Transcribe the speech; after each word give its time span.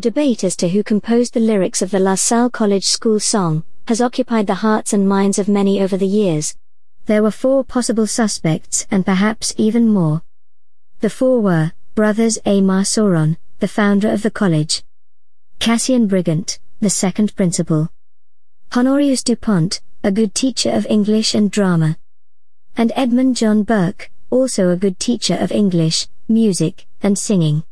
Debate 0.00 0.44
as 0.44 0.56
to 0.56 0.68
who 0.70 0.82
composed 0.82 1.34
the 1.34 1.40
lyrics 1.40 1.82
of 1.82 1.90
the 1.90 1.98
La 1.98 2.14
Salle 2.14 2.48
College 2.48 2.86
School 2.86 3.20
song 3.20 3.64
has 3.86 4.00
occupied 4.00 4.46
the 4.46 4.54
hearts 4.54 4.94
and 4.94 5.06
minds 5.06 5.38
of 5.38 5.46
many 5.46 5.82
over 5.82 5.96
the 5.98 6.06
years. 6.06 6.56
There 7.04 7.22
were 7.22 7.30
four 7.30 7.64
possible 7.64 8.06
suspects 8.06 8.86
and 8.90 9.04
perhaps 9.04 9.52
even 9.58 9.88
more. 9.88 10.22
The 11.00 11.10
four 11.10 11.40
were 11.40 11.72
brothers 11.94 12.38
Aimar 12.46 12.84
Sauron, 12.84 13.36
the 13.58 13.68
founder 13.68 14.10
of 14.10 14.22
the 14.22 14.30
college, 14.30 14.82
Cassian 15.58 16.06
Brigant, 16.06 16.58
the 16.80 16.88
second 16.88 17.36
principal, 17.36 17.90
Honorius 18.74 19.22
Dupont, 19.22 19.82
a 20.02 20.10
good 20.10 20.34
teacher 20.34 20.70
of 20.70 20.86
English 20.88 21.34
and 21.34 21.50
drama, 21.50 21.98
and 22.74 22.90
Edmund 22.96 23.36
John 23.36 23.64
Burke, 23.64 24.10
also 24.30 24.70
a 24.70 24.76
good 24.76 24.98
teacher 24.98 25.36
of 25.36 25.52
English, 25.52 26.08
music, 26.26 26.86
and 27.02 27.18
singing. 27.18 27.64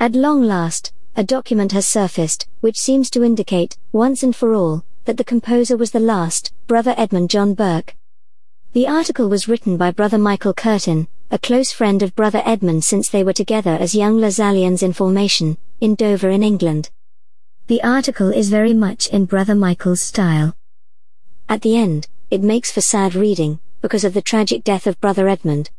At 0.00 0.14
long 0.14 0.44
last, 0.44 0.92
a 1.16 1.24
document 1.24 1.72
has 1.72 1.84
surfaced, 1.84 2.46
which 2.60 2.78
seems 2.78 3.10
to 3.10 3.24
indicate, 3.24 3.76
once 3.90 4.22
and 4.22 4.34
for 4.34 4.54
all, 4.54 4.84
that 5.06 5.16
the 5.16 5.24
composer 5.24 5.76
was 5.76 5.90
the 5.90 5.98
last, 5.98 6.52
brother 6.68 6.94
Edmund 6.96 7.30
John 7.30 7.52
Burke. 7.54 7.96
The 8.74 8.86
article 8.86 9.28
was 9.28 9.48
written 9.48 9.76
by 9.76 9.90
brother 9.90 10.16
Michael 10.16 10.54
Curtin, 10.54 11.08
a 11.32 11.38
close 11.38 11.72
friend 11.72 12.00
of 12.04 12.14
brother 12.14 12.42
Edmund 12.44 12.84
since 12.84 13.08
they 13.08 13.24
were 13.24 13.32
together 13.32 13.72
as 13.72 13.96
young 13.96 14.18
Lasallians 14.20 14.84
in 14.84 14.92
formation, 14.92 15.58
in 15.80 15.96
Dover 15.96 16.30
in 16.30 16.44
England. 16.44 16.90
The 17.66 17.82
article 17.82 18.30
is 18.30 18.50
very 18.50 18.74
much 18.74 19.08
in 19.08 19.24
brother 19.24 19.56
Michael's 19.56 20.00
style. 20.00 20.54
At 21.48 21.62
the 21.62 21.76
end, 21.76 22.06
it 22.30 22.40
makes 22.40 22.70
for 22.70 22.82
sad 22.82 23.16
reading, 23.16 23.58
because 23.82 24.04
of 24.04 24.14
the 24.14 24.22
tragic 24.22 24.62
death 24.62 24.86
of 24.86 25.00
brother 25.00 25.28
Edmund. 25.28 25.70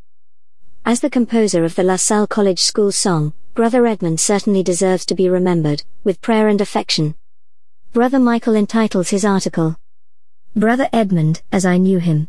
As 0.86 1.02
the 1.02 1.10
composer 1.10 1.64
of 1.64 1.76
the 1.76 1.84
La 1.84 1.98
Salle 1.98 2.28
College 2.28 2.62
School 2.62 2.92
song, 2.92 3.34
Brother 3.54 3.86
Edmund 3.86 4.20
certainly 4.20 4.64
deserves 4.64 5.06
to 5.06 5.16
be 5.16 5.30
remembered, 5.30 5.84
with 6.04 6.22
prayer 6.22 6.48
and 6.48 6.62
affection. 6.62 7.16
Brother 7.94 8.20
Michael 8.20 8.56
entitles 8.56 9.10
his 9.10 9.26
article, 9.26 9.78
Brother 10.56 10.90
Edmund, 10.92 11.42
as 11.52 11.66
I 11.66 11.78
knew 11.78 12.00
him. 12.00 12.28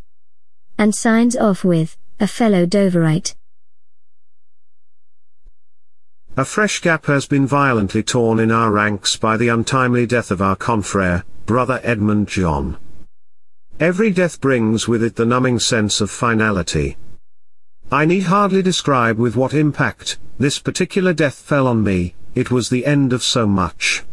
And 0.76 0.94
signs 0.94 1.36
off 1.36 1.64
with, 1.64 1.96
a 2.18 2.26
fellow 2.26 2.66
Doverite. 2.66 3.34
A 6.36 6.44
fresh 6.44 6.80
gap 6.80 7.06
has 7.06 7.26
been 7.26 7.46
violently 7.46 8.02
torn 8.02 8.38
in 8.38 8.50
our 8.50 8.70
ranks 8.70 9.16
by 9.16 9.36
the 9.36 9.48
untimely 9.48 10.06
death 10.06 10.30
of 10.30 10.42
our 10.42 10.54
confrere, 10.54 11.24
Brother 11.46 11.80
Edmund 11.82 12.28
John. 12.28 12.76
Every 13.78 14.10
death 14.10 14.40
brings 14.40 14.86
with 14.86 15.02
it 15.02 15.16
the 15.16 15.26
numbing 15.26 15.58
sense 15.58 16.00
of 16.00 16.10
finality. 16.10 16.96
I 17.92 18.04
need 18.04 18.24
hardly 18.24 18.62
describe 18.62 19.18
with 19.18 19.34
what 19.34 19.52
impact, 19.52 20.18
this 20.38 20.60
particular 20.60 21.12
death 21.12 21.34
fell 21.34 21.66
on 21.66 21.82
me, 21.82 22.14
it 22.36 22.50
was 22.50 22.68
the 22.68 22.86
end 22.86 23.12
of 23.12 23.22
so 23.22 23.48
much. 23.48 24.04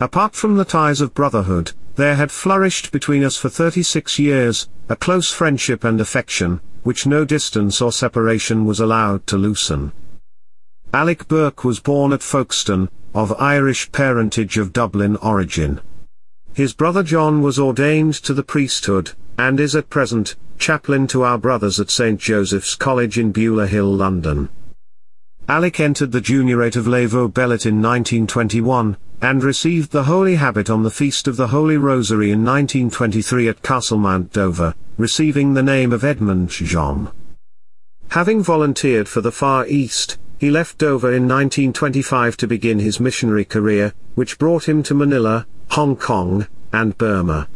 Apart 0.00 0.34
from 0.34 0.56
the 0.56 0.64
ties 0.64 1.02
of 1.02 1.12
brotherhood, 1.12 1.72
there 1.96 2.14
had 2.14 2.30
flourished 2.30 2.90
between 2.90 3.22
us 3.22 3.36
for 3.36 3.50
36 3.50 4.18
years, 4.18 4.68
a 4.88 4.96
close 4.96 5.30
friendship 5.30 5.84
and 5.84 6.00
affection, 6.00 6.62
which 6.84 7.06
no 7.06 7.26
distance 7.26 7.82
or 7.82 7.92
separation 7.92 8.64
was 8.64 8.80
allowed 8.80 9.26
to 9.26 9.36
loosen. 9.36 9.92
Alec 10.94 11.28
Burke 11.28 11.64
was 11.64 11.80
born 11.80 12.14
at 12.14 12.22
Folkestone, 12.22 12.88
of 13.14 13.38
Irish 13.38 13.92
parentage 13.92 14.56
of 14.56 14.72
Dublin 14.72 15.16
origin. 15.16 15.80
His 16.54 16.72
brother 16.72 17.02
John 17.02 17.42
was 17.42 17.58
ordained 17.58 18.14
to 18.24 18.32
the 18.32 18.42
priesthood, 18.42 19.12
and 19.42 19.58
is 19.58 19.74
at 19.74 19.90
present, 19.90 20.36
chaplain 20.56 21.04
to 21.08 21.24
our 21.24 21.36
brothers 21.36 21.80
at 21.80 21.90
St. 21.90 22.20
Joseph's 22.20 22.76
College 22.76 23.18
in 23.18 23.32
Beulah 23.32 23.66
Hill, 23.66 23.92
London. 23.92 24.48
Alec 25.48 25.80
entered 25.80 26.12
the 26.12 26.20
juniorate 26.20 26.76
of 26.76 26.84
Vaux 26.84 27.32
Bellet 27.34 27.66
in 27.66 27.82
1921, 27.82 28.96
and 29.20 29.42
received 29.42 29.90
the 29.90 30.04
holy 30.04 30.36
habit 30.36 30.70
on 30.70 30.84
the 30.84 30.92
Feast 30.92 31.26
of 31.26 31.36
the 31.36 31.48
Holy 31.48 31.76
Rosary 31.76 32.30
in 32.30 32.44
1923 32.44 33.48
at 33.48 33.62
Castlemount 33.62 34.30
Dover, 34.30 34.76
receiving 34.96 35.54
the 35.54 35.62
name 35.62 35.92
of 35.92 36.04
Edmund 36.04 36.48
Jean. 36.48 37.10
Having 38.10 38.44
volunteered 38.44 39.08
for 39.08 39.22
the 39.22 39.32
Far 39.32 39.66
East, 39.66 40.18
he 40.38 40.52
left 40.52 40.78
Dover 40.78 41.08
in 41.08 41.26
1925 41.26 42.36
to 42.36 42.46
begin 42.46 42.78
his 42.78 43.00
missionary 43.00 43.44
career, 43.44 43.92
which 44.14 44.38
brought 44.38 44.68
him 44.68 44.84
to 44.84 44.94
Manila, 44.94 45.48
Hong 45.70 45.96
Kong, 45.96 46.46
and 46.72 46.96
Burma. 46.96 47.48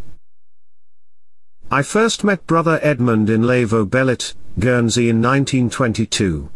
I 1.69 1.83
first 1.83 2.23
met 2.23 2.47
Brother 2.47 2.79
Edmund 2.81 3.29
in 3.29 3.43
Vaux 3.45 3.91
Bellet, 3.91 4.35
Guernsey 4.57 5.09
in 5.09 5.21
1922. 5.21 6.49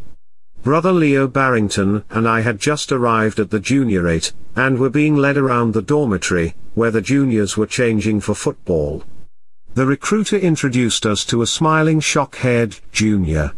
Brother 0.63 0.93
Leo 0.93 1.27
Barrington 1.27 2.05
and 2.11 2.29
I 2.29 2.43
had 2.43 2.61
just 2.61 2.93
arrived 2.93 3.41
at 3.41 3.51
the 3.51 3.59
juniorate, 3.59 4.33
and 4.55 4.79
were 4.79 4.89
being 4.89 5.17
led 5.17 5.37
around 5.37 5.75
the 5.75 5.83
dormitory, 5.83 6.55
where 6.75 6.93
the 6.93 7.01
juniors 7.01 7.57
were 7.57 7.67
changing 7.67 8.21
for 8.21 8.37
football. 8.37 9.03
The 9.75 9.85
recruiter 9.85 10.37
introduced 10.37 11.05
us 11.05 11.25
to 11.25 11.43
a 11.43 11.47
smiling 11.47 11.99
shock-haired 11.99 12.77
junior. 12.93 13.53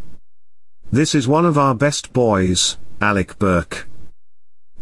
This 0.91 1.15
is 1.15 1.29
one 1.29 1.45
of 1.45 1.59
our 1.59 1.75
best 1.75 2.15
boys, 2.15 2.79
Alec 3.03 3.39
Burke. 3.39 3.87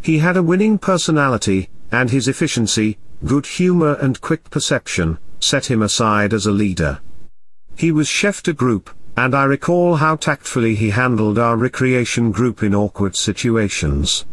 He 0.03 0.19
had 0.19 0.37
a 0.37 0.43
winning 0.43 0.79
personality, 0.79 1.69
and 1.91 2.11
his 2.11 2.29
efficiency, 2.29 2.97
good 3.25 3.47
humor 3.47 3.95
and 3.95 4.21
quick 4.21 4.51
perception, 4.51 5.19
set 5.41 5.71
him 5.71 5.83
aside 5.83 6.33
as 6.33 6.47
a 6.47 6.53
leader. 6.53 7.01
He 7.77 7.91
was 7.91 8.09
chef 8.09 8.43
de 8.43 8.53
groupe, 8.53 8.91
and 9.17 9.35
I 9.35 9.45
recall 9.45 9.97
how 9.97 10.17
tactfully 10.17 10.75
he 10.75 10.91
handled 10.91 11.39
our 11.39 11.57
recreation 11.57 12.31
group 12.31 12.63
in 12.63 12.75
awkward 12.75 13.17
situations. 13.17 14.25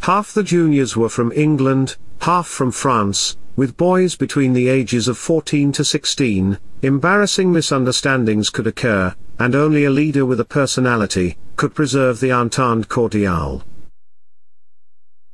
Half 0.00 0.34
the 0.34 0.42
juniors 0.42 0.96
were 0.96 1.08
from 1.08 1.32
England, 1.32 1.96
half 2.20 2.46
from 2.46 2.70
France, 2.70 3.36
with 3.56 3.76
boys 3.76 4.16
between 4.16 4.52
the 4.52 4.68
ages 4.68 5.08
of 5.08 5.18
14 5.18 5.72
to 5.72 5.84
16, 5.84 6.58
embarrassing 6.82 7.52
misunderstandings 7.52 8.50
could 8.50 8.66
occur, 8.66 9.14
and 9.38 9.54
only 9.54 9.84
a 9.84 9.90
leader 9.90 10.26
with 10.26 10.40
a 10.40 10.44
personality, 10.44 11.38
could 11.56 11.74
preserve 11.74 12.20
the 12.20 12.32
entente 12.32 12.88
cordiale. 12.88 13.64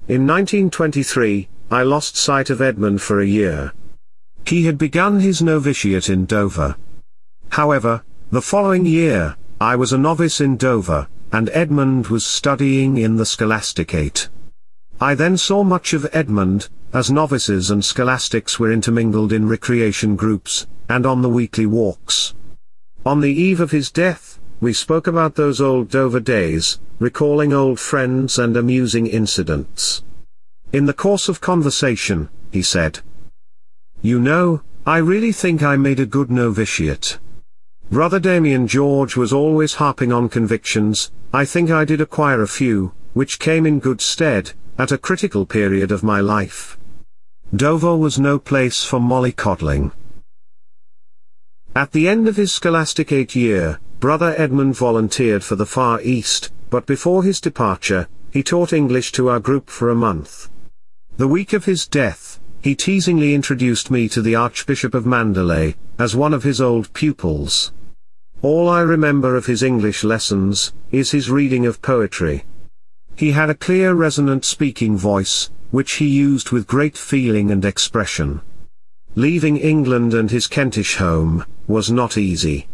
In 0.08 0.26
1923, 0.26 1.48
I 1.70 1.82
lost 1.82 2.16
sight 2.16 2.50
of 2.50 2.60
Edmund 2.60 3.02
for 3.02 3.20
a 3.20 3.26
year. 3.26 3.72
He 4.44 4.64
had 4.64 4.78
begun 4.78 5.20
his 5.20 5.40
novitiate 5.40 6.10
in 6.10 6.26
Dover. 6.26 6.76
However, 7.50 8.04
the 8.30 8.42
following 8.42 8.86
year, 8.86 9.36
I 9.60 9.76
was 9.76 9.92
a 9.92 9.98
novice 9.98 10.40
in 10.40 10.56
Dover, 10.56 11.08
and 11.30 11.50
Edmund 11.52 12.08
was 12.08 12.26
studying 12.26 12.98
in 12.98 13.16
the 13.16 13.26
Scholasticate. 13.26 14.28
I 15.00 15.14
then 15.14 15.36
saw 15.36 15.62
much 15.62 15.92
of 15.94 16.06
Edmund, 16.12 16.68
as 16.92 17.10
novices 17.10 17.70
and 17.70 17.84
scholastics 17.84 18.58
were 18.58 18.72
intermingled 18.72 19.32
in 19.32 19.48
recreation 19.48 20.16
groups, 20.16 20.66
and 20.88 21.06
on 21.06 21.22
the 21.22 21.28
weekly 21.28 21.66
walks. 21.66 22.34
On 23.06 23.20
the 23.20 23.32
eve 23.32 23.60
of 23.60 23.70
his 23.70 23.90
death, 23.90 24.38
we 24.60 24.72
spoke 24.72 25.06
about 25.06 25.34
those 25.34 25.60
old 25.60 25.88
Dover 25.88 26.20
days, 26.20 26.78
recalling 26.98 27.52
old 27.52 27.80
friends 27.80 28.38
and 28.38 28.56
amusing 28.56 29.06
incidents. 29.06 30.04
In 30.72 30.86
the 30.86 30.94
course 30.94 31.28
of 31.28 31.40
conversation, 31.40 32.28
he 32.50 32.62
said, 32.62 33.00
You 34.04 34.18
know, 34.18 34.62
I 34.84 34.98
really 34.98 35.30
think 35.30 35.62
I 35.62 35.76
made 35.76 36.00
a 36.00 36.06
good 36.06 36.28
novitiate. 36.28 37.20
Brother 37.88 38.18
Damien 38.18 38.66
George 38.66 39.16
was 39.16 39.32
always 39.32 39.74
harping 39.74 40.12
on 40.12 40.28
convictions, 40.28 41.12
I 41.32 41.44
think 41.44 41.70
I 41.70 41.84
did 41.84 42.00
acquire 42.00 42.42
a 42.42 42.48
few, 42.48 42.94
which 43.12 43.38
came 43.38 43.64
in 43.64 43.78
good 43.78 44.00
stead, 44.00 44.54
at 44.76 44.90
a 44.90 44.98
critical 44.98 45.46
period 45.46 45.92
of 45.92 46.02
my 46.02 46.18
life. 46.18 46.76
Dover 47.54 47.96
was 47.96 48.18
no 48.18 48.40
place 48.40 48.82
for 48.82 48.98
mollycoddling. 48.98 49.92
At 51.76 51.92
the 51.92 52.08
end 52.08 52.26
of 52.26 52.34
his 52.34 52.52
scholastic 52.52 53.06
scholasticate 53.06 53.36
year, 53.36 53.78
Brother 54.00 54.34
Edmund 54.36 54.74
volunteered 54.74 55.44
for 55.44 55.54
the 55.54 55.64
Far 55.64 56.02
East, 56.02 56.50
but 56.70 56.86
before 56.86 57.22
his 57.22 57.40
departure, 57.40 58.08
he 58.32 58.42
taught 58.42 58.72
English 58.72 59.12
to 59.12 59.28
our 59.28 59.38
group 59.38 59.70
for 59.70 59.90
a 59.90 59.94
month. 59.94 60.50
The 61.18 61.28
week 61.28 61.52
of 61.52 61.66
his 61.66 61.86
death, 61.86 62.40
he 62.62 62.76
teasingly 62.76 63.34
introduced 63.34 63.90
me 63.90 64.08
to 64.08 64.22
the 64.22 64.36
Archbishop 64.36 64.94
of 64.94 65.04
Mandalay, 65.04 65.74
as 65.98 66.14
one 66.14 66.32
of 66.32 66.44
his 66.44 66.60
old 66.60 66.92
pupils. 66.92 67.72
All 68.40 68.68
I 68.68 68.82
remember 68.82 69.34
of 69.34 69.46
his 69.46 69.64
English 69.64 70.04
lessons, 70.04 70.72
is 70.92 71.10
his 71.10 71.28
reading 71.28 71.66
of 71.66 71.82
poetry. 71.82 72.44
He 73.16 73.32
had 73.32 73.50
a 73.50 73.54
clear 73.54 73.94
resonant 73.94 74.44
speaking 74.44 74.96
voice, 74.96 75.50
which 75.72 75.94
he 75.94 76.06
used 76.06 76.50
with 76.50 76.68
great 76.68 76.96
feeling 76.96 77.50
and 77.50 77.64
expression. 77.64 78.40
Leaving 79.16 79.56
England 79.56 80.14
and 80.14 80.30
his 80.30 80.46
Kentish 80.46 80.96
home, 80.96 81.44
was 81.66 81.90
not 81.90 82.16
easy. 82.16 82.68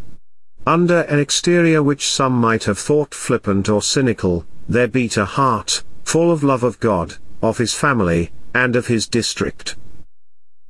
Under 0.67 1.01
an 1.03 1.19
exterior 1.19 1.83
which 1.83 2.11
some 2.11 2.35
might 2.35 2.65
have 2.65 2.79
thought 2.79 3.15
flippant 3.15 3.71
or 3.71 3.81
cynical, 3.81 4.45
there 4.69 4.87
beat 4.87 5.17
a 5.17 5.25
heart, 5.25 5.83
full 6.05 6.31
of 6.31 6.43
love 6.43 6.63
of 6.63 6.79
God, 6.79 7.17
of 7.41 7.57
his 7.57 7.73
family, 7.73 8.31
and 8.55 8.77
of 8.77 8.87
his 8.87 9.07
district. 9.07 9.77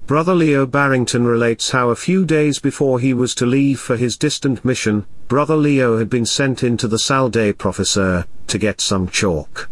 Brother 0.06 0.34
Leo 0.34 0.64
Barrington 0.64 1.26
relates 1.26 1.70
how 1.72 1.90
a 1.90 1.94
few 1.96 2.24
days 2.24 2.58
before 2.58 2.98
he 2.98 3.12
was 3.12 3.34
to 3.34 3.44
leave 3.44 3.78
for 3.78 3.96
his 3.96 4.16
distant 4.16 4.64
mission, 4.64 5.04
Brother 5.28 5.56
Leo 5.56 5.98
had 5.98 6.08
been 6.08 6.24
sent 6.24 6.62
into 6.62 6.88
the 6.88 6.98
salle 6.98 7.28
des 7.28 7.52
professeurs, 7.52 8.24
to 8.46 8.58
get 8.58 8.80
some 8.80 9.06
chalk. 9.08 9.68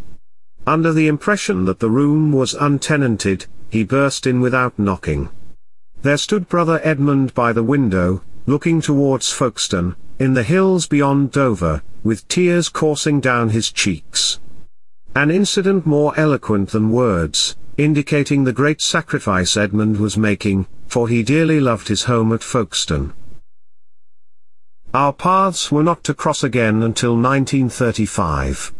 Under 0.66 0.92
the 0.92 1.08
impression 1.08 1.64
that 1.64 1.78
the 1.78 1.88
room 1.88 2.32
was 2.32 2.52
untenanted, 2.52 3.46
he 3.70 3.82
burst 3.82 4.26
in 4.26 4.40
without 4.40 4.78
knocking. 4.78 5.30
There 6.02 6.18
stood 6.18 6.48
Brother 6.48 6.80
Edmund 6.84 7.32
by 7.32 7.54
the 7.54 7.62
window, 7.62 8.22
looking 8.44 8.82
towards 8.82 9.32
Folkestone, 9.32 9.96
in 10.18 10.34
the 10.34 10.42
hills 10.42 10.86
beyond 10.86 11.32
Dover, 11.32 11.82
with 12.04 12.28
tears 12.28 12.68
coursing 12.68 13.20
down 13.20 13.48
his 13.48 13.72
cheeks. 13.72 14.38
An 15.14 15.30
incident 15.30 15.86
more 15.86 16.12
eloquent 16.18 16.70
than 16.70 16.90
words, 16.90 17.56
indicating 17.76 18.44
the 18.44 18.52
great 18.52 18.80
sacrifice 18.80 19.56
Edmund 19.56 19.98
was 19.98 20.16
making, 20.16 20.66
for 20.86 21.08
he 21.08 21.22
dearly 21.22 21.60
loved 21.60 21.88
his 21.88 22.04
home 22.04 22.32
at 22.32 22.42
Folkestone. 22.42 23.12
Our 24.94 25.12
paths 25.12 25.70
were 25.70 25.82
not 25.82 26.02
to 26.04 26.14
cross 26.14 26.42
again 26.42 26.82
until 26.82 27.14
1935. 27.16 28.72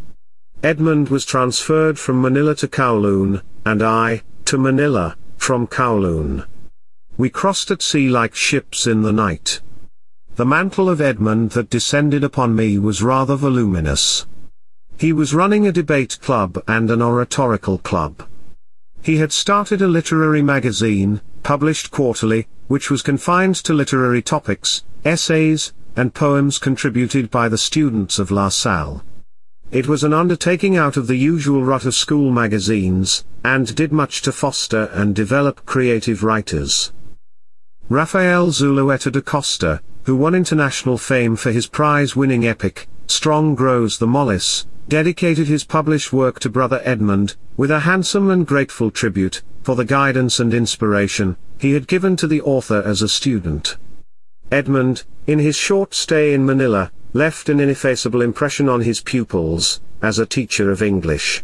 Edmund 0.62 1.10
was 1.10 1.26
transferred 1.26 1.98
from 1.98 2.22
Manila 2.22 2.54
to 2.56 2.68
Kowloon, 2.68 3.42
and 3.66 3.82
I, 3.82 4.22
to 4.46 4.56
Manila, 4.56 5.16
from 5.36 5.66
Kowloon. 5.66 6.46
We 7.18 7.28
crossed 7.28 7.70
at 7.70 7.82
sea 7.82 8.08
like 8.08 8.34
ships 8.34 8.86
in 8.86 9.02
the 9.02 9.12
night. 9.12 9.60
The 10.36 10.46
mantle 10.46 10.88
of 10.88 11.00
Edmund 11.00 11.50
that 11.50 11.70
descended 11.70 12.24
upon 12.24 12.56
me 12.56 12.78
was 12.78 13.02
rather 13.02 13.36
voluminous. 13.36 14.26
He 14.98 15.12
was 15.12 15.34
running 15.34 15.66
a 15.66 15.72
debate 15.72 16.18
club 16.22 16.62
and 16.66 16.90
an 16.90 17.02
oratorical 17.02 17.78
club. 17.78 18.26
He 19.06 19.18
had 19.18 19.30
started 19.30 19.82
a 19.82 19.86
literary 19.86 20.42
magazine, 20.42 21.20
published 21.44 21.92
quarterly, 21.92 22.48
which 22.66 22.90
was 22.90 23.02
confined 23.02 23.54
to 23.62 23.72
literary 23.72 24.20
topics, 24.20 24.82
essays, 25.04 25.72
and 25.94 26.12
poems 26.12 26.58
contributed 26.58 27.30
by 27.30 27.48
the 27.48 27.56
students 27.56 28.18
of 28.18 28.32
La 28.32 28.48
Salle. 28.48 29.04
It 29.70 29.86
was 29.86 30.02
an 30.02 30.12
undertaking 30.12 30.76
out 30.76 30.96
of 30.96 31.06
the 31.06 31.14
usual 31.14 31.62
rut 31.62 31.84
of 31.84 31.94
school 31.94 32.32
magazines, 32.32 33.24
and 33.44 33.72
did 33.76 33.92
much 33.92 34.22
to 34.22 34.32
foster 34.32 34.90
and 34.92 35.14
develop 35.14 35.64
creative 35.64 36.24
writers. 36.24 36.92
Rafael 37.88 38.48
Zulueta 38.48 39.12
da 39.12 39.20
Costa, 39.20 39.80
who 40.02 40.16
won 40.16 40.34
international 40.34 40.98
fame 40.98 41.36
for 41.36 41.52
his 41.52 41.68
prize-winning 41.68 42.44
epic, 42.44 42.88
Strong 43.06 43.54
Grows 43.54 43.98
the 43.98 44.08
Molave, 44.08 44.66
dedicated 44.88 45.48
his 45.48 45.64
published 45.64 46.12
work 46.12 46.38
to 46.40 46.48
Brother 46.48 46.80
Edmund, 46.84 47.36
with 47.56 47.70
a 47.70 47.80
handsome 47.80 48.30
and 48.30 48.46
grateful 48.46 48.90
tribute, 48.90 49.42
for 49.62 49.74
the 49.74 49.84
guidance 49.84 50.38
and 50.38 50.54
inspiration, 50.54 51.36
he 51.58 51.72
had 51.72 51.88
given 51.88 52.16
to 52.16 52.26
the 52.26 52.40
author 52.42 52.82
as 52.84 53.02
a 53.02 53.08
student. 53.08 53.76
Edmund, 54.52 55.04
in 55.26 55.40
his 55.40 55.56
short 55.56 55.92
stay 55.92 56.32
in 56.32 56.46
Manila, 56.46 56.92
left 57.12 57.48
an 57.48 57.58
ineffaceable 57.58 58.22
impression 58.22 58.68
on 58.68 58.82
his 58.82 59.00
pupils, 59.00 59.80
as 60.02 60.18
a 60.18 60.26
teacher 60.26 60.70
of 60.70 60.82
English. 60.82 61.42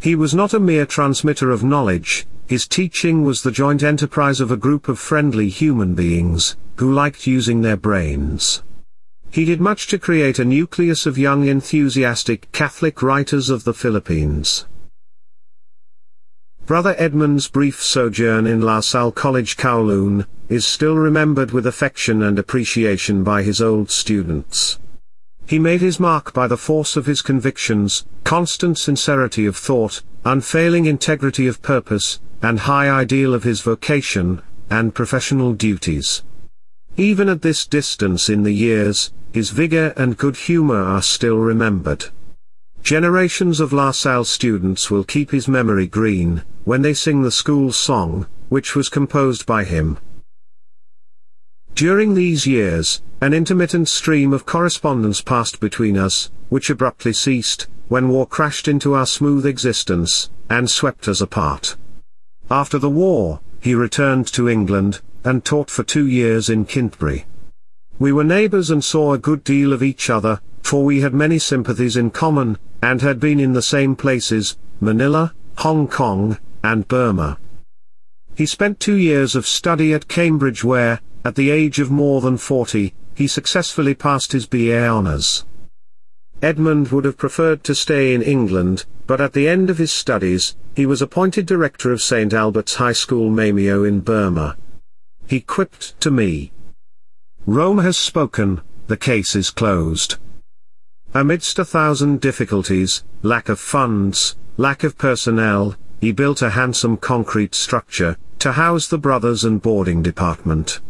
He 0.00 0.16
was 0.16 0.34
not 0.34 0.52
a 0.52 0.60
mere 0.60 0.86
transmitter 0.86 1.50
of 1.50 1.62
knowledge, 1.62 2.26
his 2.46 2.66
teaching 2.66 3.22
was 3.22 3.42
the 3.42 3.52
joint 3.52 3.82
enterprise 3.82 4.40
of 4.40 4.50
a 4.50 4.56
group 4.56 4.88
of 4.88 4.98
friendly 4.98 5.48
human 5.48 5.94
beings, 5.94 6.56
who 6.76 6.92
liked 6.92 7.26
using 7.26 7.62
their 7.62 7.76
brains. 7.76 8.62
He 9.34 9.44
did 9.44 9.60
much 9.60 9.88
to 9.88 9.98
create 9.98 10.38
a 10.38 10.44
nucleus 10.44 11.06
of 11.06 11.18
young 11.18 11.48
enthusiastic 11.48 12.52
Catholic 12.52 13.02
writers 13.02 13.50
of 13.50 13.64
the 13.64 13.74
Philippines. 13.74 14.64
Brother 16.66 16.94
Edmund's 16.98 17.48
brief 17.48 17.82
sojourn 17.82 18.46
in 18.46 18.60
La 18.60 18.78
Salle 18.78 19.10
College 19.10 19.56
Kowloon, 19.56 20.28
is 20.48 20.64
still 20.64 20.94
remembered 20.94 21.50
with 21.50 21.66
affection 21.66 22.22
and 22.22 22.38
appreciation 22.38 23.24
by 23.24 23.42
his 23.42 23.60
old 23.60 23.90
students. 23.90 24.78
He 25.48 25.58
made 25.58 25.80
his 25.80 25.98
mark 25.98 26.32
by 26.32 26.46
the 26.46 26.56
force 26.56 26.96
of 26.96 27.06
his 27.06 27.20
convictions, 27.20 28.06
constant 28.22 28.78
sincerity 28.78 29.46
of 29.46 29.56
thought, 29.56 30.04
unfailing 30.24 30.86
integrity 30.86 31.48
of 31.48 31.60
purpose, 31.60 32.20
and 32.40 32.60
high 32.60 32.88
ideal 32.88 33.34
of 33.34 33.42
his 33.42 33.62
vocation, 33.62 34.42
and 34.70 34.94
professional 34.94 35.54
duties. 35.54 36.22
Even 36.96 37.28
at 37.28 37.42
this 37.42 37.66
distance 37.66 38.28
in 38.28 38.44
the 38.44 38.52
years, 38.52 39.10
his 39.34 39.50
vigor 39.50 39.92
and 39.96 40.16
good 40.16 40.36
humor 40.36 40.80
are 40.80 41.02
still 41.02 41.38
remembered. 41.38 42.04
Generations 42.84 43.58
of 43.58 43.72
La 43.72 43.90
Salle 43.90 44.24
students 44.24 44.92
will 44.92 45.02
keep 45.02 45.32
his 45.32 45.48
memory 45.48 45.88
green, 45.88 46.44
when 46.62 46.82
they 46.82 46.94
sing 46.94 47.22
the 47.22 47.32
school 47.32 47.72
song, 47.72 48.28
which 48.48 48.76
was 48.76 48.88
composed 48.88 49.44
by 49.44 49.64
him. 49.64 49.98
During 51.74 52.14
these 52.14 52.46
years, 52.46 53.02
an 53.20 53.34
intermittent 53.34 53.88
stream 53.88 54.32
of 54.32 54.46
correspondence 54.46 55.20
passed 55.20 55.58
between 55.58 55.98
us, 55.98 56.30
which 56.48 56.70
abruptly 56.70 57.12
ceased, 57.12 57.66
when 57.88 58.10
war 58.10 58.28
crashed 58.28 58.68
into 58.68 58.94
our 58.94 59.04
smooth 59.04 59.46
existence, 59.46 60.30
and 60.48 60.70
swept 60.70 61.08
us 61.08 61.20
apart. 61.20 61.74
After 62.52 62.78
the 62.78 62.88
war, 62.88 63.40
he 63.60 63.74
returned 63.74 64.28
to 64.28 64.48
England, 64.48 65.00
and 65.24 65.44
taught 65.44 65.70
for 65.70 65.82
two 65.82 66.06
years 66.06 66.48
in 66.48 66.66
Kintbury. 66.66 67.24
We 67.98 68.12
were 68.12 68.24
neighbors 68.24 68.70
and 68.70 68.82
saw 68.82 69.12
a 69.12 69.18
good 69.18 69.44
deal 69.44 69.72
of 69.72 69.82
each 69.82 70.10
other, 70.10 70.40
for 70.62 70.84
we 70.84 71.00
had 71.00 71.14
many 71.14 71.38
sympathies 71.38 71.96
in 71.96 72.10
common, 72.10 72.58
and 72.82 73.00
had 73.00 73.20
been 73.20 73.38
in 73.38 73.52
the 73.52 73.62
same 73.62 73.94
places, 73.94 74.58
Manila, 74.80 75.32
Hong 75.58 75.86
Kong, 75.86 76.38
and 76.64 76.88
Burma. 76.88 77.38
He 78.34 78.46
spent 78.46 78.80
two 78.80 78.96
years 78.96 79.36
of 79.36 79.46
study 79.46 79.94
at 79.94 80.08
Cambridge 80.08 80.64
where, 80.64 81.00
at 81.24 81.36
the 81.36 81.50
age 81.50 81.78
of 81.78 81.90
more 81.90 82.20
than 82.20 82.36
40, 82.36 82.92
he 83.14 83.26
successfully 83.28 83.94
passed 83.94 84.32
his 84.32 84.46
BA 84.46 84.86
honours. 84.88 85.44
Edmund 86.42 86.88
would 86.88 87.04
have 87.04 87.16
preferred 87.16 87.62
to 87.64 87.74
stay 87.74 88.12
in 88.12 88.22
England, 88.22 88.86
but 89.06 89.20
at 89.20 89.32
the 89.34 89.48
end 89.48 89.70
of 89.70 89.78
his 89.78 89.92
studies, 89.92 90.56
he 90.74 90.84
was 90.84 91.00
appointed 91.00 91.46
director 91.46 91.92
of 91.92 92.02
St. 92.02 92.34
Albert's 92.34 92.74
High 92.74 92.92
School 92.92 93.30
Maymyo 93.30 93.86
in 93.86 94.00
Burma. 94.00 94.56
He 95.26 95.40
quipped 95.40 95.98
to 96.00 96.10
me. 96.10 96.52
Rome 97.46 97.78
has 97.78 97.98
spoken, 97.98 98.62
the 98.86 98.96
case 98.96 99.36
is 99.36 99.50
closed. 99.50 100.16
Amidst 101.12 101.58
a 101.58 101.64
thousand 101.64 102.22
difficulties, 102.22 103.04
lack 103.22 103.50
of 103.50 103.60
funds, 103.60 104.36
lack 104.56 104.82
of 104.82 104.96
personnel, 104.96 105.76
he 106.00 106.10
built 106.10 106.40
a 106.40 106.50
handsome 106.50 106.96
concrete 106.96 107.54
structure, 107.54 108.16
to 108.38 108.52
house 108.52 108.88
the 108.88 108.96
brothers 108.96 109.44
and 109.44 109.60
boarding 109.60 110.02
department. 110.02 110.80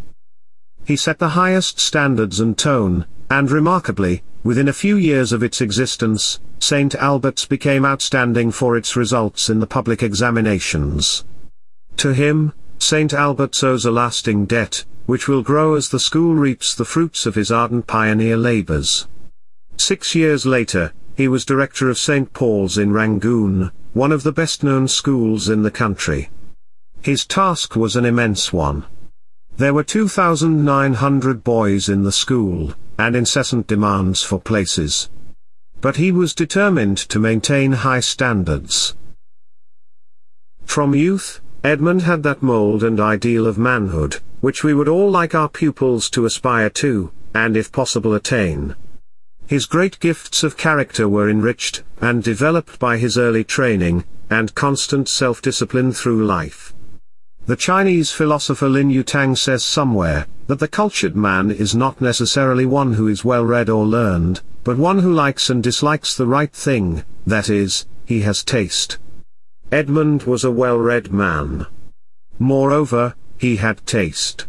He 0.84 0.94
set 0.94 1.18
the 1.18 1.30
highest 1.30 1.80
standards 1.80 2.38
and 2.38 2.56
tone, 2.56 3.06
and 3.28 3.50
remarkably, 3.50 4.22
within 4.44 4.68
a 4.68 4.72
few 4.72 4.96
years 4.96 5.32
of 5.32 5.42
its 5.42 5.60
existence, 5.60 6.38
St. 6.60 6.94
Albert's 6.94 7.46
became 7.46 7.84
outstanding 7.84 8.52
for 8.52 8.76
its 8.76 8.94
results 8.94 9.50
in 9.50 9.58
the 9.58 9.66
public 9.66 10.04
examinations. 10.04 11.24
To 11.96 12.12
him, 12.12 12.52
St. 12.78 13.12
Albert's 13.12 13.62
owes 13.62 13.84
a 13.84 13.90
lasting 13.90 14.46
debt, 14.46 14.84
which 15.06 15.28
will 15.28 15.42
grow 15.42 15.74
as 15.74 15.88
the 15.88 16.00
school 16.00 16.34
reaps 16.34 16.74
the 16.74 16.84
fruits 16.84 17.26
of 17.26 17.34
his 17.34 17.50
ardent 17.50 17.86
pioneer 17.86 18.36
labors. 18.36 19.06
Six 19.76 20.14
years 20.14 20.46
later, 20.46 20.92
he 21.16 21.28
was 21.28 21.44
director 21.44 21.90
of 21.90 21.98
St. 21.98 22.32
Paul's 22.32 22.78
in 22.78 22.92
Rangoon, 22.92 23.70
one 23.92 24.12
of 24.12 24.22
the 24.22 24.32
best-known 24.32 24.88
schools 24.88 25.48
in 25.48 25.62
the 25.62 25.70
country. 25.70 26.30
His 27.02 27.24
task 27.24 27.76
was 27.76 27.96
an 27.96 28.04
immense 28.04 28.52
one. 28.52 28.86
There 29.56 29.74
were 29.74 29.84
2,900 29.84 31.44
boys 31.44 31.88
in 31.88 32.02
the 32.02 32.10
school, 32.10 32.74
and 32.98 33.14
incessant 33.14 33.68
demands 33.68 34.22
for 34.22 34.40
places. 34.40 35.10
But 35.80 35.96
he 35.96 36.10
was 36.10 36.34
determined 36.34 36.98
to 36.98 37.20
maintain 37.20 37.72
high 37.72 38.00
standards. 38.00 38.96
From 40.64 40.94
youth, 40.94 41.40
Edmund 41.64 42.02
had 42.02 42.22
that 42.24 42.42
mold 42.42 42.84
and 42.84 43.00
ideal 43.00 43.46
of 43.46 43.56
manhood, 43.56 44.20
which 44.42 44.62
we 44.62 44.74
would 44.74 44.86
all 44.86 45.10
like 45.10 45.34
our 45.34 45.48
pupils 45.48 46.10
to 46.10 46.26
aspire 46.26 46.68
to, 46.68 47.10
and 47.34 47.56
if 47.56 47.72
possible 47.72 48.12
attain. 48.12 48.76
His 49.46 49.64
great 49.64 49.98
gifts 49.98 50.44
of 50.44 50.58
character 50.58 51.08
were 51.08 51.30
enriched, 51.30 51.82
and 52.02 52.22
developed 52.22 52.78
by 52.78 52.98
his 52.98 53.16
early 53.16 53.44
training, 53.44 54.04
and 54.28 54.54
constant 54.54 55.08
self-discipline 55.08 55.92
through 55.92 56.26
life. 56.26 56.74
The 57.46 57.56
Chinese 57.56 58.10
philosopher 58.10 58.68
Lin 58.68 58.90
Yutang 58.90 59.34
says 59.34 59.64
somewhere, 59.64 60.26
that 60.48 60.58
the 60.58 60.68
cultured 60.68 61.16
man 61.16 61.50
is 61.50 61.74
not 61.74 61.98
necessarily 61.98 62.66
one 62.66 62.92
who 62.92 63.08
is 63.08 63.24
well 63.24 63.44
read 63.44 63.70
or 63.70 63.86
learned, 63.86 64.42
but 64.64 64.76
one 64.76 64.98
who 64.98 65.14
likes 65.14 65.48
and 65.48 65.62
dislikes 65.62 66.14
the 66.14 66.26
right 66.26 66.52
thing, 66.52 67.04
that 67.26 67.48
is, 67.48 67.86
he 68.04 68.20
has 68.20 68.44
taste. 68.44 68.98
Edmund 69.74 70.22
was 70.22 70.44
a 70.44 70.52
well-read 70.52 71.12
man. 71.12 71.66
Moreover, 72.38 73.16
he 73.38 73.56
had 73.56 73.84
taste. 73.84 74.46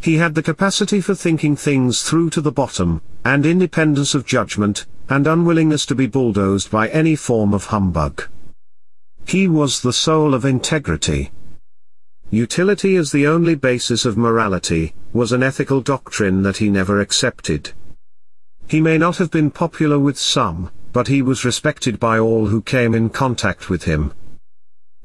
He 0.00 0.16
had 0.16 0.34
the 0.34 0.42
capacity 0.42 1.02
for 1.02 1.14
thinking 1.14 1.56
things 1.56 2.00
through 2.00 2.30
to 2.30 2.40
the 2.40 2.50
bottom, 2.50 3.02
and 3.22 3.44
independence 3.44 4.14
of 4.14 4.24
judgment, 4.24 4.86
and 5.10 5.26
unwillingness 5.26 5.84
to 5.84 5.94
be 5.94 6.06
bulldozed 6.06 6.70
by 6.70 6.88
any 6.88 7.14
form 7.14 7.52
of 7.52 7.66
humbug. 7.66 8.28
He 9.26 9.46
was 9.46 9.82
the 9.82 9.92
soul 9.92 10.32
of 10.32 10.46
integrity. 10.46 11.32
Utility 12.30 12.96
as 12.96 13.12
the 13.12 13.26
only 13.26 13.56
basis 13.56 14.06
of 14.06 14.16
morality, 14.16 14.94
was 15.12 15.32
an 15.32 15.42
ethical 15.42 15.82
doctrine 15.82 16.42
that 16.44 16.56
he 16.56 16.70
never 16.70 16.98
accepted. 16.98 17.74
He 18.66 18.80
may 18.80 18.96
not 18.96 19.18
have 19.18 19.30
been 19.30 19.50
popular 19.50 19.98
with 19.98 20.16
some, 20.18 20.70
but 20.94 21.08
he 21.08 21.20
was 21.20 21.44
respected 21.44 22.00
by 22.00 22.18
all 22.18 22.46
who 22.46 22.62
came 22.62 22.94
in 22.94 23.10
contact 23.10 23.68
with 23.68 23.84
him. 23.84 24.14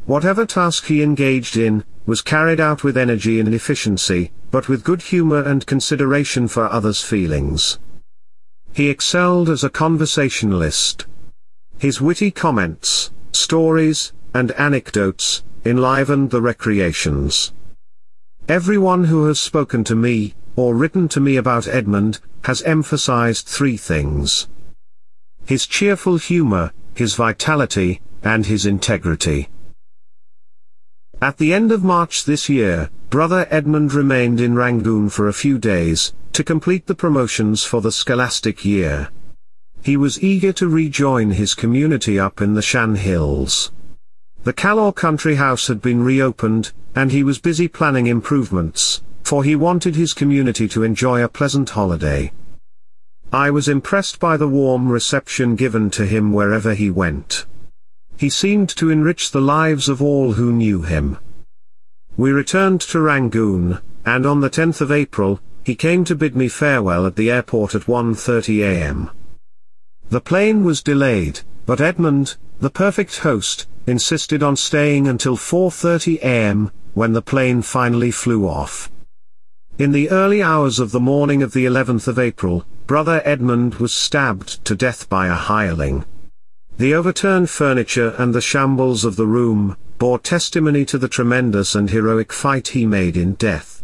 Whatever 0.05 0.45
task 0.45 0.85
he 0.85 1.03
engaged 1.03 1.57
in, 1.57 1.83
was 2.05 2.21
carried 2.21 2.59
out 2.59 2.83
with 2.83 2.97
energy 2.97 3.39
and 3.39 3.53
efficiency, 3.53 4.31
but 4.49 4.67
with 4.67 4.83
good 4.83 5.01
humor 5.01 5.41
and 5.43 5.65
consideration 5.65 6.47
for 6.47 6.67
others' 6.67 7.03
feelings. 7.03 7.79
He 8.73 8.89
excelled 8.89 9.49
as 9.49 9.63
a 9.63 9.69
conversationalist. 9.69 11.05
His 11.77 12.01
witty 12.01 12.31
comments, 12.31 13.11
stories, 13.31 14.13
and 14.33 14.51
anecdotes, 14.53 15.43
enlivened 15.65 16.31
the 16.31 16.41
recreations. 16.41 17.53
Everyone 18.47 19.03
who 19.05 19.27
has 19.27 19.39
spoken 19.39 19.83
to 19.83 19.95
me, 19.95 20.33
or 20.55 20.75
written 20.75 21.07
to 21.09 21.19
me 21.19 21.37
about 21.37 21.67
Edmund, 21.67 22.19
has 22.43 22.63
emphasized 22.63 23.47
three 23.47 23.77
things. 23.77 24.47
His 25.45 25.67
cheerful 25.67 26.17
humor, 26.17 26.73
his 26.95 27.15
vitality, 27.15 28.01
and 28.23 28.45
his 28.45 28.65
integrity. 28.65 29.49
At 31.23 31.37
the 31.37 31.53
end 31.53 31.71
of 31.71 31.83
March 31.83 32.25
this 32.25 32.49
year, 32.49 32.89
Brother 33.11 33.45
Edmund 33.51 33.93
remained 33.93 34.41
in 34.41 34.55
Rangoon 34.55 35.07
for 35.07 35.27
a 35.27 35.33
few 35.33 35.59
days, 35.59 36.13
to 36.33 36.43
complete 36.43 36.87
the 36.87 36.95
promotions 36.95 37.63
for 37.63 37.79
the 37.79 37.91
scholastic 37.91 38.65
year. 38.65 39.09
He 39.83 39.97
was 39.97 40.23
eager 40.23 40.51
to 40.53 40.67
rejoin 40.67 41.29
his 41.29 41.53
community 41.53 42.19
up 42.19 42.41
in 42.41 42.55
the 42.55 42.61
Shan 42.63 42.95
Hills. 42.95 43.71
The 44.45 44.53
Kalaw 44.53 44.95
country 44.95 45.35
house 45.35 45.67
had 45.67 45.79
been 45.79 46.03
reopened, 46.03 46.71
and 46.95 47.11
he 47.11 47.23
was 47.23 47.37
busy 47.37 47.67
planning 47.67 48.07
improvements, 48.07 49.03
for 49.21 49.43
he 49.43 49.55
wanted 49.55 49.95
his 49.95 50.13
community 50.13 50.67
to 50.69 50.81
enjoy 50.81 51.23
a 51.23 51.29
pleasant 51.29 51.69
holiday. 51.69 52.31
I 53.31 53.51
was 53.51 53.67
impressed 53.67 54.19
by 54.19 54.37
the 54.37 54.47
warm 54.47 54.91
reception 54.91 55.55
given 55.55 55.91
to 55.91 56.07
him 56.07 56.33
wherever 56.33 56.73
he 56.73 56.89
went. 56.89 57.45
He 58.21 58.29
seemed 58.29 58.69
to 58.77 58.91
enrich 58.91 59.31
the 59.31 59.41
lives 59.41 59.89
of 59.89 59.99
all 59.99 60.33
who 60.33 60.51
knew 60.51 60.83
him. 60.83 61.17
We 62.15 62.31
returned 62.31 62.79
to 62.81 63.01
Rangoon, 63.01 63.79
and 64.05 64.27
on 64.27 64.41
the 64.41 64.49
10th 64.51 64.79
of 64.79 64.91
April, 64.91 65.39
he 65.65 65.73
came 65.73 66.05
to 66.05 66.13
bid 66.13 66.35
me 66.35 66.47
farewell 66.47 67.07
at 67.07 67.15
the 67.15 67.31
airport 67.31 67.73
at 67.73 67.87
1.30 67.87 68.61
am. 68.61 69.09
The 70.11 70.21
plane 70.21 70.63
was 70.63 70.83
delayed, 70.83 71.39
but 71.65 71.81
Edmund, 71.81 72.37
the 72.59 72.69
perfect 72.69 73.17
host, 73.17 73.65
insisted 73.87 74.43
on 74.43 74.55
staying 74.55 75.07
until 75.07 75.35
4.30 75.35 76.23
am, 76.23 76.71
when 76.93 77.13
the 77.13 77.23
plane 77.23 77.63
finally 77.63 78.11
flew 78.11 78.47
off. 78.47 78.91
In 79.79 79.93
the 79.93 80.11
early 80.11 80.43
hours 80.43 80.77
of 80.77 80.91
the 80.91 80.99
morning 80.99 81.41
of 81.41 81.53
the 81.53 81.65
11th 81.65 82.07
of 82.07 82.19
April, 82.19 82.67
Brother 82.85 83.23
Edmund 83.25 83.79
was 83.79 83.91
stabbed 83.91 84.63
to 84.65 84.75
death 84.75 85.09
by 85.09 85.25
a 85.25 85.33
hireling. 85.33 86.05
The 86.77 86.93
overturned 86.93 87.49
furniture 87.49 88.15
and 88.17 88.33
the 88.33 88.41
shambles 88.41 89.05
of 89.05 89.15
the 89.15 89.27
room, 89.27 89.77
bore 89.97 90.17
testimony 90.17 90.83
to 90.85 90.97
the 90.97 91.07
tremendous 91.07 91.75
and 91.75 91.89
heroic 91.89 92.33
fight 92.33 92.69
he 92.69 92.85
made 92.85 93.15
in 93.15 93.33
death. 93.35 93.83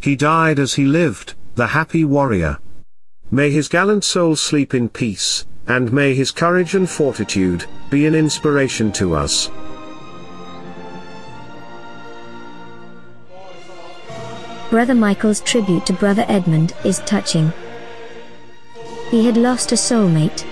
He 0.00 0.16
died 0.16 0.58
as 0.58 0.74
he 0.74 0.84
lived, 0.84 1.34
the 1.54 1.68
happy 1.68 2.04
warrior. 2.04 2.58
May 3.30 3.50
his 3.50 3.68
gallant 3.68 4.04
soul 4.04 4.36
sleep 4.36 4.74
in 4.74 4.88
peace, 4.88 5.46
and 5.66 5.92
may 5.92 6.14
his 6.14 6.30
courage 6.30 6.74
and 6.74 6.88
fortitude, 6.88 7.64
be 7.90 8.06
an 8.06 8.14
inspiration 8.14 8.92
to 8.92 9.14
us. 9.14 9.50
Brother 14.68 14.94
Michael's 14.94 15.40
tribute 15.40 15.86
to 15.86 15.92
Brother 15.92 16.26
Edmund 16.28 16.74
is 16.84 16.98
touching. 17.00 17.52
He 19.10 19.24
had 19.24 19.36
lost 19.36 19.72
a 19.72 19.76
soulmate, 19.76 20.44